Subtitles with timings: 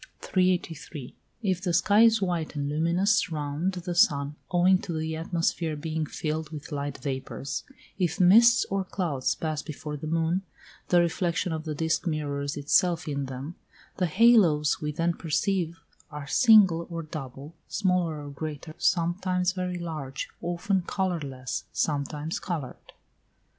[0.21, 1.13] 383.
[1.43, 6.07] If the sky is white and luminous round the sun owing to the atmosphere being
[6.07, 7.63] filled with light vapours;
[7.99, 10.41] if mists or clouds pass before the moon,
[10.87, 13.53] the reflection of the disk mirrors itself in them;
[13.97, 20.29] the halos we then perceive are single or double, smaller or greater, sometimes very large,
[20.41, 22.93] often colourless, sometimes coloured.